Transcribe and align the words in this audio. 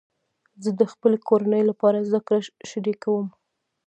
زه 0.63 0.69
د 0.79 0.81
خپلې 0.91 1.17
کورنۍ 1.27 1.63
لپاره 1.69 2.05
زده 2.07 2.19
کړه 2.27 2.39
شریکوم. 2.69 3.27